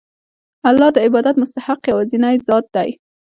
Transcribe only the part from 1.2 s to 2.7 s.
مستحق یوازینی ذات